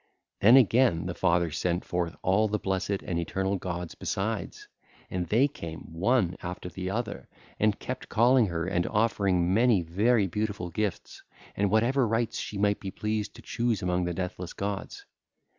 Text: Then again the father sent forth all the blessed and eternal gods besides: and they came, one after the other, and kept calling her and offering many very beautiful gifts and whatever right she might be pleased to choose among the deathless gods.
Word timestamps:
Then 0.39 0.57
again 0.57 1.05
the 1.05 1.13
father 1.13 1.51
sent 1.51 1.85
forth 1.85 2.15
all 2.23 2.47
the 2.47 2.57
blessed 2.57 3.03
and 3.05 3.19
eternal 3.19 3.57
gods 3.57 3.93
besides: 3.93 4.67
and 5.11 5.27
they 5.27 5.47
came, 5.47 5.93
one 5.93 6.37
after 6.41 6.69
the 6.69 6.89
other, 6.89 7.29
and 7.59 7.77
kept 7.77 8.09
calling 8.09 8.47
her 8.47 8.65
and 8.65 8.87
offering 8.87 9.53
many 9.53 9.83
very 9.83 10.25
beautiful 10.25 10.71
gifts 10.71 11.21
and 11.55 11.69
whatever 11.69 12.07
right 12.07 12.33
she 12.33 12.57
might 12.57 12.79
be 12.79 12.89
pleased 12.89 13.35
to 13.35 13.43
choose 13.43 13.83
among 13.83 14.05
the 14.05 14.13
deathless 14.15 14.53
gods. 14.53 15.05